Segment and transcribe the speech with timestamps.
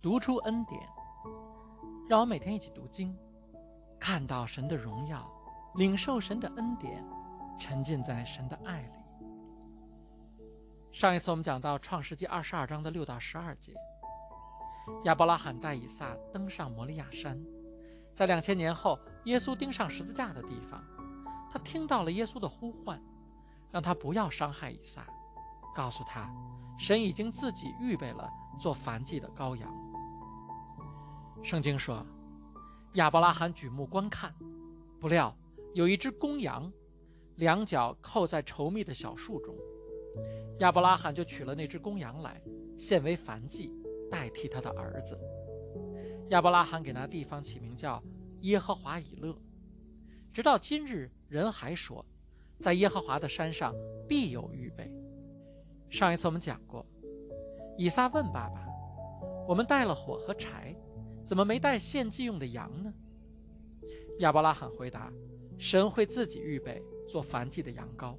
[0.00, 0.80] 读出恩典，
[2.08, 3.16] 让我每天一起读经，
[3.98, 5.28] 看到神的荣耀，
[5.74, 7.04] 领受神的恩典，
[7.58, 8.92] 沉浸在神的爱里。
[10.92, 13.74] 上一次我们讲到创世纪二十二章的六到十二节，
[15.02, 17.36] 亚伯拉罕带以撒登上摩利亚山，
[18.14, 20.80] 在两千年后耶稣钉上十字架的地方，
[21.50, 23.02] 他听到了耶稣的呼唤，
[23.72, 25.04] 让他不要伤害以撒，
[25.74, 26.32] 告诉他，
[26.78, 28.30] 神已经自己预备了
[28.60, 29.87] 做燔祭的羔羊。
[31.48, 32.04] 圣经说，
[32.96, 34.34] 亚伯拉罕举目观看，
[35.00, 35.34] 不料
[35.72, 36.70] 有一只公羊，
[37.36, 39.56] 两脚扣在稠密的小树中。
[40.58, 42.38] 亚伯拉罕就取了那只公羊来，
[42.76, 43.72] 献为燔祭，
[44.10, 45.18] 代替他的儿子。
[46.28, 48.02] 亚伯拉罕给那地方起名叫
[48.42, 49.34] 耶和华以勒。
[50.34, 52.04] 直到今日，人还说，
[52.60, 53.74] 在耶和华的山上
[54.06, 54.92] 必有预备。
[55.88, 56.84] 上一次我们讲过，
[57.78, 58.66] 以撒问爸爸
[59.48, 60.76] ：“我们带了火和柴，
[61.28, 62.90] 怎么没带献祭用的羊呢？”
[64.20, 65.12] 亚伯拉罕回答
[65.60, 68.16] ：“神会自己预备做燔祭的羊羔。”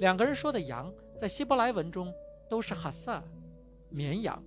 [0.00, 2.12] 两个人说的羊，在希伯来文中
[2.50, 3.24] 都是哈萨，
[3.88, 4.42] 绵羊。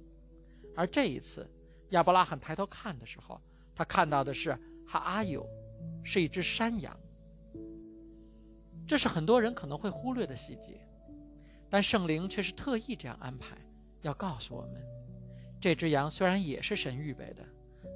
[0.76, 1.50] 而这一次，
[1.90, 3.42] 亚伯拉罕抬头看的时候，
[3.74, 4.52] 他看到的是
[4.86, 5.44] 哈阿尤，
[6.04, 6.96] 是一只山羊。
[8.86, 10.80] 这是很多人可能会忽略的细节，
[11.70, 13.58] 但圣灵却是特意这样安排，
[14.02, 14.82] 要告诉我们：
[15.60, 17.46] 这只羊虽然也是神预备的，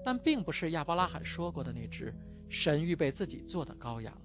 [0.04, 2.14] 但并不是亚伯拉罕说过的那只
[2.50, 4.16] 神预备自己做的羔羊。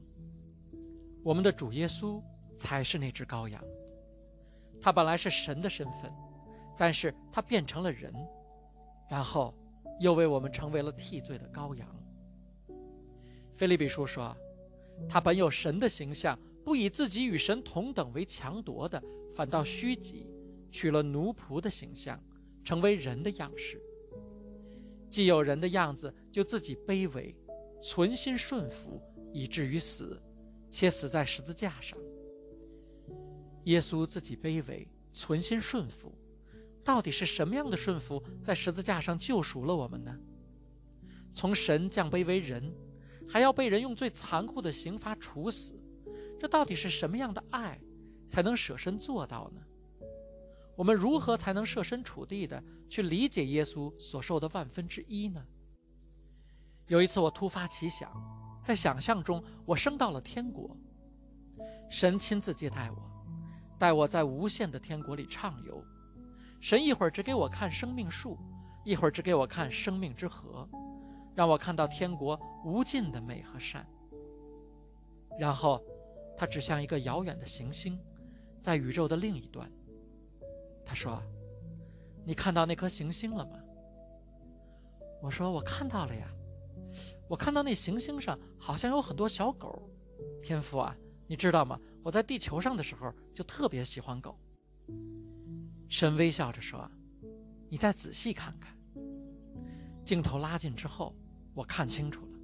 [1.23, 2.23] 我们的主耶稣。
[2.57, 3.63] 才是那只羔羊。
[4.81, 6.11] 他本来是神的身份，
[6.75, 8.11] 但是他变成了人，
[9.11, 9.55] 然后
[10.01, 11.87] 又为我们成为了替罪的羔羊。
[13.55, 14.35] 菲利比书说，
[15.07, 19.03] 他本有神的形象，不以自己与神同等为强夺的，
[19.35, 20.27] 反倒虚己，
[20.71, 22.19] 取了奴仆的形象，
[22.67, 23.81] 成为人的样式。
[25.09, 27.33] 既有人的样子，就自己卑微，
[27.81, 29.01] 存心顺服，
[29.33, 30.21] 以至于死，
[30.69, 31.97] 且死在十字架上。
[33.67, 36.13] 耶稣自己卑微，存心顺服，
[36.83, 40.19] 到底是什么样的顺服，在十字架上救赎了我们呢？
[41.33, 42.75] 从神降卑为人，
[43.29, 45.79] 还要被人用最残酷的刑罚处死，
[46.37, 47.81] 这到底是什么样的爱，
[48.29, 49.61] 才能舍身做到呢？
[50.77, 55.45] 我们如何才能设身处地的去理解耶稣所受的万分之一呢？
[56.87, 58.13] 有一次，我突发奇想，
[58.63, 60.77] 在想象中，我升到了天国，
[61.91, 62.99] 神亲自接待我。
[63.79, 65.85] 带我在无限的天国里畅游，
[66.61, 68.39] 神一会儿只给我看生命树，
[68.85, 70.67] 一会儿只给我看生命之河，
[71.35, 73.87] 让我看到天国无尽的美和善。
[75.39, 75.83] 然后，
[76.39, 77.99] 他指向一个遥远的行星，
[78.61, 79.71] 在宇宙的另一端。
[80.87, 81.21] 他说
[82.25, 83.59] ：“你看到那颗行星了吗？”
[85.21, 86.29] 我说：“我看到了呀，
[87.29, 89.91] 我看到那行星上好像有很多小狗。”
[90.41, 91.79] 天父啊，你知道吗？
[92.03, 94.39] 我在地球上的时候就特别喜欢狗。
[95.89, 96.89] 神微笑着说
[97.69, 98.75] ：“你再仔细看看。”
[100.07, 101.17] 镜头拉近之后，
[101.53, 102.39] 我看清楚了，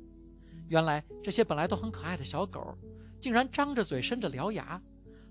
[0.69, 2.77] 原来这些本来都很可爱的小狗，
[3.21, 4.83] 竟然张着嘴、伸着獠牙，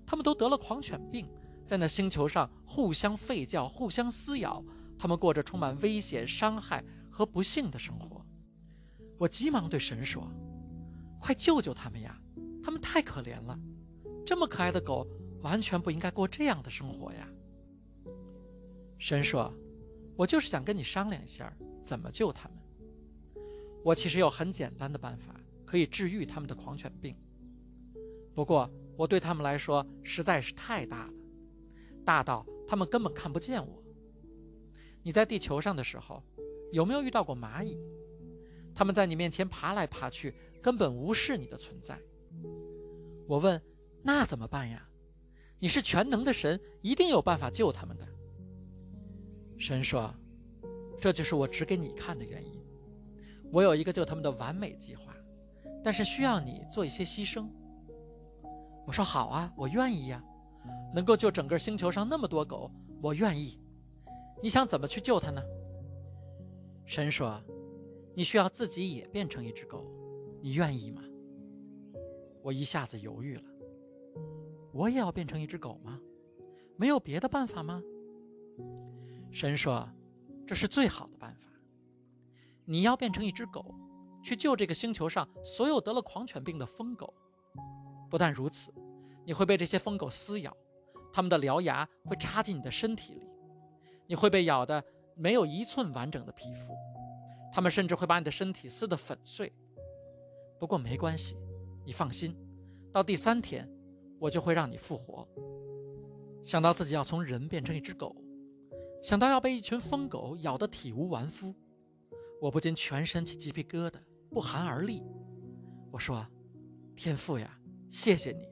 [0.06, 1.28] 它们都得了狂犬病，
[1.64, 4.62] 在那星球上互相吠叫、互相撕咬，
[4.98, 8.24] 他们过着充满危险、伤害和不幸的生活。
[9.18, 10.28] 我急忙对神说
[11.20, 12.18] ：“快救救他们呀！
[12.62, 13.58] 他们太可怜了。”
[14.26, 15.06] 这么可爱的狗，
[15.42, 17.28] 完全不应该过这样的生活呀！
[18.98, 19.52] 神说
[20.16, 21.52] ：“我就是想跟你商量一下，
[21.82, 22.58] 怎么救他们。
[23.84, 25.34] 我其实有很简单的办法，
[25.64, 27.16] 可以治愈他们的狂犬病。
[28.34, 31.12] 不过，我对他们来说实在是太大了，
[32.04, 33.82] 大到他们根本看不见我。
[35.02, 36.22] 你在地球上的时候，
[36.70, 37.78] 有没有遇到过蚂蚁？
[38.74, 41.98] 他们在你面前爬来爬去，根本无视你的存在。
[43.26, 43.60] 我问。”
[44.04, 44.84] 那怎么办呀？
[45.60, 48.04] 你是全能的神，一定有办法救他们的。
[49.56, 50.12] 神说
[50.98, 52.60] ：“这就是我指给你看的原因。
[53.52, 55.14] 我有一个救他们的完美计划，
[55.84, 57.48] 但是需要你做一些牺牲。”
[58.88, 60.20] 我说：“好啊，我愿意呀，
[60.94, 63.58] 能够救整个星球上那么多狗，我愿意。
[64.42, 65.42] 你想怎么去救它呢？”
[66.84, 67.42] 神说
[68.14, 69.86] ：“你需要自己也变成一只狗，
[70.40, 71.02] 你愿意吗？”
[72.42, 73.44] 我一下子犹豫了。
[74.72, 76.00] 我也要变成一只狗吗？
[76.76, 77.80] 没有别的办法吗？
[79.30, 79.88] 神说
[80.46, 81.48] ：“这是最好的办法。
[82.64, 83.74] 你要变成一只狗，
[84.22, 87.14] 去救这个星球上所有得了狂犬病的疯狗。
[88.10, 88.72] 不但如此，
[89.24, 90.56] 你会被这些疯狗撕咬，
[91.12, 93.28] 它们的獠牙会插进你的身体里，
[94.06, 94.82] 你会被咬得
[95.14, 96.74] 没有一寸完整的皮肤，
[97.52, 99.52] 他们甚至会把你的身体撕得粉碎。
[100.58, 101.36] 不过没关系，
[101.84, 102.34] 你放心，
[102.90, 103.68] 到第三天，
[104.18, 105.28] 我就会让你复活。
[106.42, 108.16] 想到自己要从人变成一只狗，
[109.02, 111.54] 想到要被一群疯狗咬得体无完肤，
[112.40, 113.94] 我不禁全身起鸡皮疙瘩，
[114.30, 115.02] 不寒而栗。
[115.90, 116.26] 我说
[116.96, 117.58] ：“天父呀，
[117.90, 118.48] 谢谢你，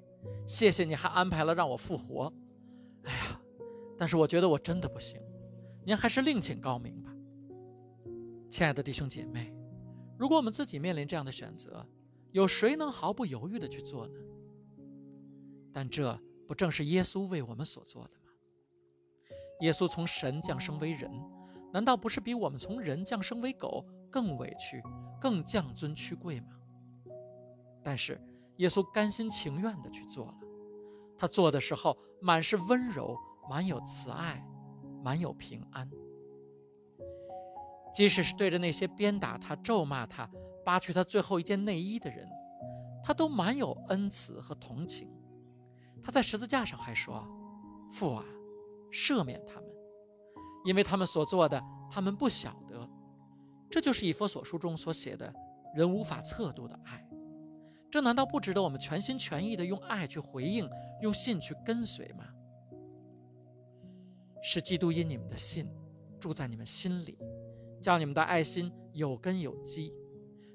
[0.46, 2.32] 谢谢你还安排了让我复活。
[3.04, 3.40] 哎呀，
[3.96, 5.20] 但是我觉得我真的不行，
[5.84, 7.12] 您还是另请高明吧。”
[8.50, 9.54] 亲爱的弟兄姐妹，
[10.18, 11.86] 如果我们自己面临这样的选择，
[12.32, 14.14] 有谁能毫不犹豫地去做呢？
[15.72, 16.18] 但这
[16.48, 18.30] 不正是耶稣为我们所做的吗？
[19.60, 21.10] 耶稣从神降生为人，
[21.72, 24.82] 难道不是比我们从人降生为狗更委屈、
[25.20, 26.48] 更降尊屈贵吗？
[27.82, 28.20] 但是
[28.56, 30.34] 耶稣甘心情愿地去做了，
[31.20, 33.14] 他做的时候满是温柔，
[33.50, 34.42] 满有慈爱，
[35.04, 35.86] 满有平安。
[37.92, 40.26] 即使是对着那些鞭打他、咒骂他。
[40.64, 42.26] 扒去他最后一件内衣的人，
[43.02, 45.10] 他都满有恩慈和同情。
[46.02, 47.26] 他在十字架上还说
[47.90, 48.24] ：“父啊，
[48.92, 49.64] 赦免他们，
[50.64, 52.88] 因为他们所做的，他们不晓得。”
[53.70, 55.32] 这就是以佛所书中所写的
[55.74, 57.09] 人无法测度的爱。
[57.90, 60.68] 这难道不值得我们全心全意的用爱去回应，
[61.02, 62.24] 用信去跟随吗？
[64.42, 65.68] 是基督因你们的信
[66.18, 67.18] 住在你们心里，
[67.82, 69.92] 叫你们的爱心有根有基。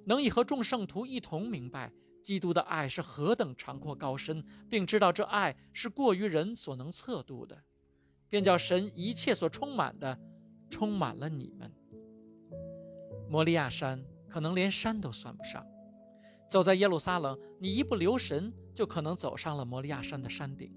[0.06, 1.92] 能以和众圣徒一同明白
[2.22, 7.58] 基督的爱是何等长阔高深，并知道这爱是过于人所能测度的，
[8.30, 10.18] 便叫神一切所充满的，
[10.70, 11.72] 充满了你们。
[13.30, 15.66] 摩利亚山可能连山都算不上，
[16.50, 20.72] 走在耶路撒冷，你一不留神就可能走上了摩利亚山的山顶。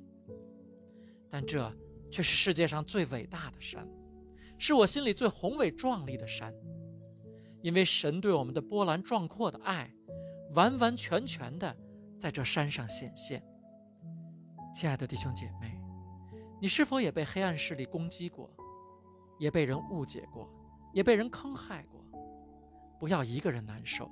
[1.28, 1.72] 但这
[2.10, 3.86] 却是世界上最伟大的山，
[4.58, 6.54] 是我心里最宏伟壮丽的山。
[7.60, 9.92] 因为神对我们的波澜壮阔的爱，
[10.54, 11.76] 完完全全的
[12.18, 13.42] 在这山上显现。
[14.72, 15.76] 亲爱的弟兄姐妹，
[16.60, 18.48] 你是否也被黑暗势力攻击过，
[19.38, 20.48] 也被人误解过，
[20.94, 22.00] 也被人坑害过？
[23.00, 24.08] 不要一个人难受，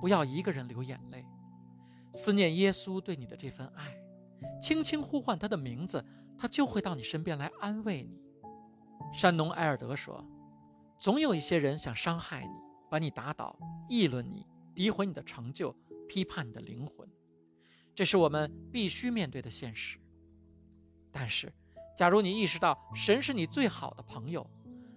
[0.00, 1.24] 不要一个人流眼泪，
[2.12, 3.94] 思念耶稣对你的这份爱，
[4.60, 6.04] 轻轻呼唤他的名字，
[6.38, 8.20] 他就会到你身边来安慰你。
[9.12, 10.24] 山农埃尔德说
[10.98, 12.52] ：“总有一些人想伤害你。”
[12.90, 13.56] 把你打倒，
[13.88, 14.44] 议论你，
[14.74, 15.72] 诋毁你的成就，
[16.08, 17.08] 批判你的灵魂，
[17.94, 19.96] 这是我们必须面对的现实。
[21.12, 21.52] 但是，
[21.96, 24.44] 假如你意识到神是你最好的朋友，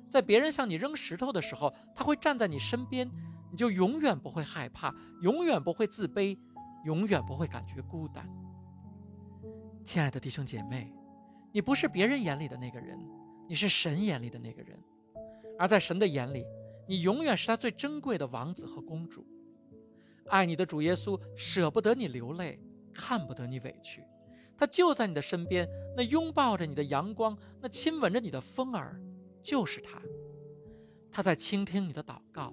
[0.10, 3.08] 在别人向你扔石头的时候，他会站在你身边，
[3.54, 4.92] 你就永远不会害怕，
[5.22, 6.36] 永远不会自卑，
[6.86, 8.28] 永远不会感觉孤单。
[9.86, 10.92] 亲爱的弟兄姐妹，
[11.52, 12.98] 你不是别人眼里的那个人，
[13.48, 14.76] 你是神眼里的那个人，
[15.60, 16.44] 而在神的眼里。
[16.88, 19.24] 你永远是他最珍贵的王子和公主，
[20.30, 22.60] 爱你的主耶稣舍不得你流泪，
[22.92, 24.04] 看不得你委屈，
[24.58, 29.00] 他就在你的身边，那拥抱着你的阳光，那亲吻着你的风儿，
[29.44, 30.02] 就是他。
[31.12, 32.52] 他在倾听你的祷告，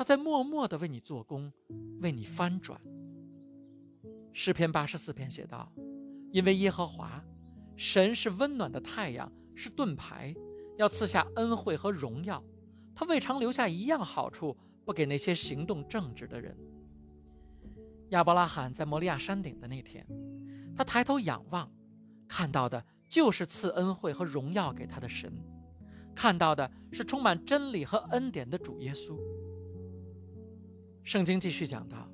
[0.00, 1.52] 他在默默地为你做工，
[2.00, 2.80] 为你翻转。
[4.32, 5.70] 诗篇八十四篇写道
[6.32, 7.22] ：“因为耶和华，
[7.76, 10.34] 神是温暖的太阳，是盾牌，
[10.78, 12.42] 要赐下恩惠和荣耀。”
[12.96, 16.56] 他未尝留下一样好处不给那些行动正直的人。
[18.08, 20.06] 亚伯拉罕在摩利亚山顶的那天，
[20.74, 21.70] 他抬头仰望，
[22.26, 25.30] 看到的就是赐恩惠和荣耀给他的神，
[26.14, 29.20] 看到的是充满真理和恩典的主耶稣。
[31.10, 32.08] 圣经继续讲到，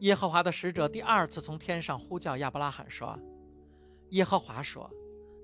[0.00, 3.16] 耶和华的使者第二次从天上呼叫亚伯拉罕说
[4.10, 4.90] ：“耶和华说，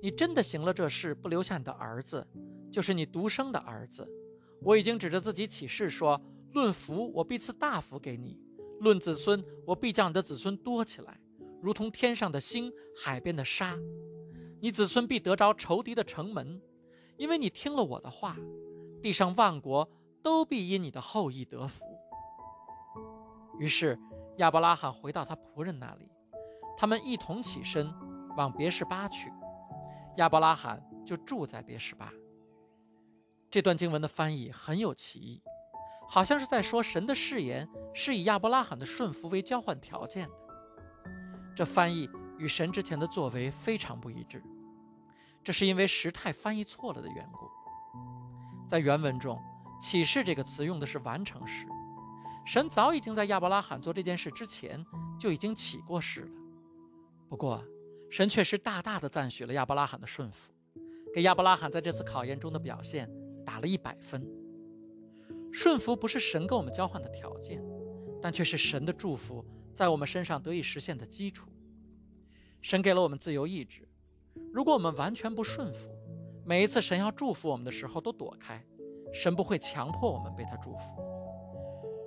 [0.03, 2.27] 你真的行了这事，不留下你的儿子，
[2.69, 4.05] 就是你独生的儿子。”
[4.61, 6.21] 我已经指着自己起誓说
[6.55, 8.37] ：“论福，我必赐大福给你；
[8.81, 11.21] 论子孙，我必将你的子孙多起来，
[11.63, 13.79] 如同天上的星、海边的沙。
[14.61, 16.61] 你子孙必得着仇敌的城门，
[17.17, 18.37] 因为你听了我的话。
[19.01, 19.89] 地上万国
[20.21, 21.85] 都必因你的后裔得福。”
[23.59, 23.99] 于是
[24.37, 26.11] 亚伯拉罕回到他仆人那里，
[26.77, 27.93] 他们一同起身
[28.37, 29.33] 往别是巴去。
[30.17, 32.13] 亚伯拉罕就住在别是巴。
[33.51, 35.43] 这段经文的翻译很有歧义，
[36.09, 40.35] 好像是在说神的誓言是以亚伯拉罕的顺服为交换条件的。
[41.55, 44.43] 这翻译与神之前的作为非常不一致，
[45.43, 47.49] 这是因为时态翻译错了的缘故。
[48.69, 49.41] 在原文中
[49.81, 51.67] ，“启示”这个词用的是完成时，
[52.47, 54.83] 神早已经在亚伯拉罕做这件事之前
[55.19, 56.31] 就已经起过誓了。
[57.29, 57.63] 不过，
[58.09, 60.53] 神确实大大的赞许了亚伯拉罕的顺服，
[61.13, 63.11] 给亚伯拉罕在这次考验中的表现。
[63.47, 64.27] 打了一百分。
[65.53, 67.65] 顺服不是神跟我们交换的条件，
[68.21, 71.49] 但却是神的祝福在我们身上得以实现的基础。
[72.61, 73.89] 神给了我们自由意志，
[74.53, 75.89] 如果我们完全不顺服，
[76.45, 78.61] 每一次神要祝福我们的时候都躲开，
[79.15, 81.06] 神不会强迫我们被他祝福。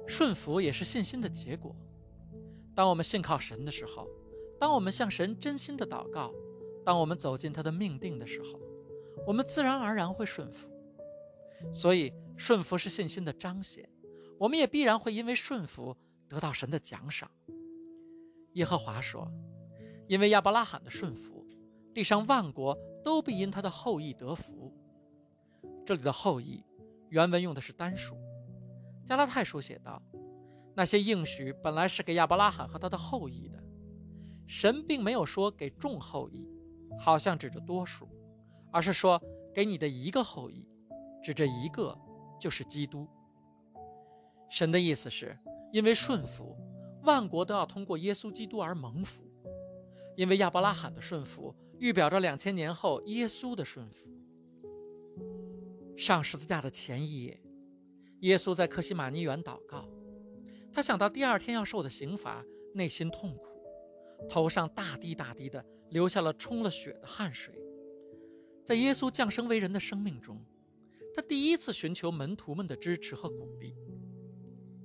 [0.09, 1.73] 顺服也是信心的结果。
[2.75, 4.09] 当我们信靠神的时候，
[4.59, 6.33] 当我们向神真心的祷告，
[6.83, 8.59] 当我们走进他的命定的时候，
[9.25, 10.67] 我们自然而然会顺服。
[11.73, 12.11] 所以。
[12.39, 13.89] 顺服是信心的彰显，
[14.37, 15.93] 我们也必然会因为顺服
[16.29, 17.29] 得到神的奖赏。
[18.53, 19.29] 耶和华说
[20.07, 21.45] ：“因为亚伯拉罕的顺服，
[21.93, 24.73] 地上万国都必因他的后裔得福。”
[25.85, 26.63] 这里的后裔，
[27.09, 28.15] 原文用的是单数。
[29.09, 29.99] 加拉太书写道
[30.77, 33.59] ：“那些应许本来是给亚伯拉罕和他的后裔的，
[34.45, 36.47] 神并没有说给众后裔，
[36.99, 38.07] 好像指着多数，
[38.71, 39.19] 而是说
[39.51, 40.63] 给你的一个后裔，
[41.23, 41.97] 指着一个。”
[42.39, 43.05] 就是基督。
[44.49, 45.37] 神的意思是，
[45.73, 46.55] 因为顺服，
[47.03, 49.23] 万国都要通过耶稣基督而蒙福。
[50.15, 54.07] 因为亚伯拉罕的顺服，预表着两千年后耶稣的顺服。
[55.97, 57.41] 上十字架的前一夜，
[58.19, 59.87] 耶稣在克西马尼园祷告，
[60.71, 63.45] 他想到第二天要受的刑罚，内心痛苦，
[64.27, 67.53] 头上大滴大滴的流下了冲了血的汗水。
[68.63, 70.39] 在耶稣降生为人的生命中。
[71.11, 73.75] 他第一次寻求门徒们的支持和鼓励。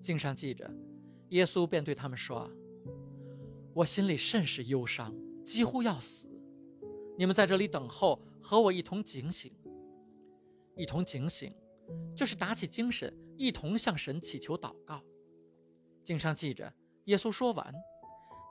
[0.01, 0.69] 经上记着，
[1.29, 2.51] 耶稣便对他们说
[3.75, 5.15] ：“我心里甚是忧伤，
[5.45, 6.27] 几乎要死。
[7.17, 9.53] 你们在这里等候，和我一同警醒。
[10.77, 11.55] 一同警醒，
[12.15, 15.03] 就是打起精神，一同向神祈求祷告。”
[16.05, 16.73] 经上记着，
[17.05, 17.75] 耶稣说完，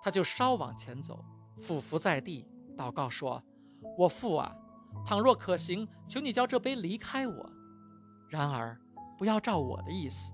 [0.02, 1.24] 他就稍往前走，
[1.60, 3.44] 俯伏在地，祷告说
[3.98, 4.56] ：“我父啊，
[5.06, 7.52] 倘若可行，求你叫这杯离开我。”
[8.30, 8.76] 然而，
[9.18, 10.34] 不要照我的意思，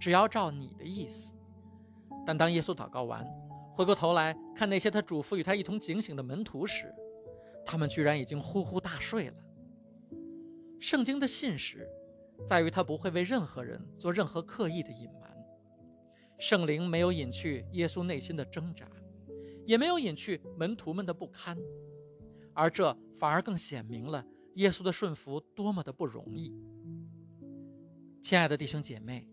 [0.00, 1.32] 只要照你的意思。
[2.26, 3.24] 但当耶稣祷告完，
[3.72, 6.92] 回过头来看那些他嘱咐与他一同警醒的门徒时，
[7.64, 9.36] 他们居然已经呼呼大睡了。
[10.80, 11.88] 圣经的信使，
[12.44, 15.36] 在于他不会为任何人做任何刻意的隐瞒。
[16.38, 18.86] 圣灵没有隐去耶稣内心的挣扎，
[19.64, 21.56] 也没有隐去门徒们的不堪，
[22.52, 24.24] 而这反而更显明了
[24.56, 26.52] 耶稣的顺服多么的不容易。
[28.20, 29.26] 亲爱的弟兄姐妹，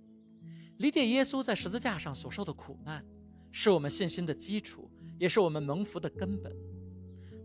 [0.78, 3.06] 理解耶稣在十字架上所受的苦难，
[3.52, 6.56] 是我们信心的基础，也是我们蒙福的根本。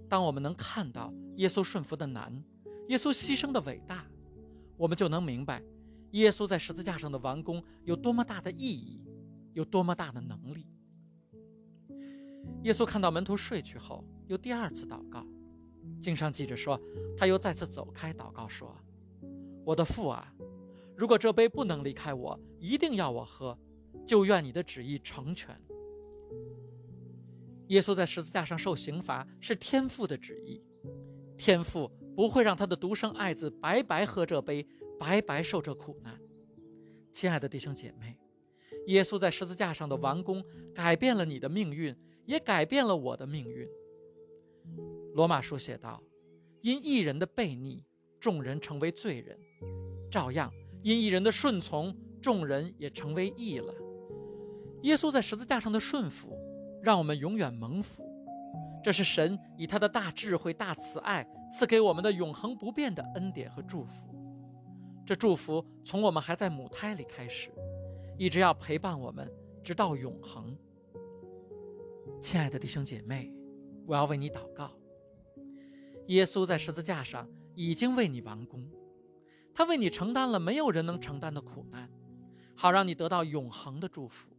[0.08, 2.32] 当我们能看到耶稣顺服的难，
[2.88, 4.07] 耶稣牺牲的伟大，
[4.78, 5.62] 我们就能明白，
[6.12, 9.02] 耶稣在十字架上的完工有多么大的意义，
[9.52, 10.66] 有多么大的能力。
[12.62, 15.26] 耶稣看到门徒睡去后，又第二次祷告。
[16.00, 16.80] 经上记着说，
[17.16, 18.75] 他又再次走开祷告说
[19.66, 20.32] ：“我的父啊。”
[20.97, 23.56] 如果这杯不能离开我，一定要我喝，
[24.04, 25.56] 就愿你的旨意成全。
[27.68, 30.61] 耶稣在十字架上受刑罚是天父的旨意，
[31.37, 34.66] 天父不会让他的独生爱子白白喝这杯，
[34.98, 36.20] 白白受这苦难。
[37.12, 38.18] 亲爱的弟兄姐妹，
[38.88, 40.44] 耶稣在十字架上的完工
[40.75, 41.94] 改变了你的命运，
[42.26, 43.68] 也改变了我的命运。
[45.14, 46.02] 罗马书写道
[46.60, 47.84] ：“因一人的悖逆，
[48.18, 49.38] 众人成为罪人，
[50.10, 53.72] 照样。”因一人的顺从，众人也成为义了。
[54.82, 56.37] 耶稣在十字架上的顺服，
[56.82, 58.07] 让我们永远蒙福。
[58.82, 64.14] 这是神以他的大智慧、大慈爱赐给我们的永恒不变的恩典和祝福。
[65.04, 67.50] 这祝福从我们还在母胎里开始，
[68.16, 69.30] 一直要陪伴我们，
[69.62, 70.56] 直到永恒。
[72.20, 73.32] 亲爱的弟兄姐妹，
[73.87, 74.70] 我要为你祷告。
[76.08, 78.70] 耶稣在十字架上已经为你完工。
[79.54, 81.90] 他为你承担了没有人能承担的苦难，
[82.54, 84.30] 好让你得到永恒的祝福。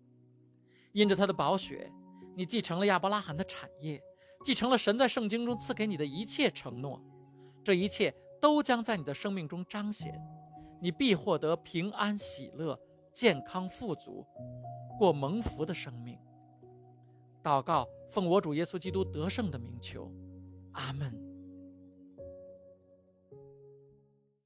[0.94, 1.92] 因着他的宝血，
[2.36, 4.02] 你继承了亚伯拉罕的产业，
[4.44, 7.02] 继承了神在圣经中赐给你的一切承诺。
[7.64, 10.20] 这一切都将在你的生命中彰显，
[10.82, 12.80] 你必获得平安、喜乐、
[13.12, 14.26] 健康、富足，
[14.98, 16.18] 过蒙福的生命。
[17.44, 20.12] 祷告，奉我主耶稣基督得胜的名求，
[20.72, 21.29] 阿门。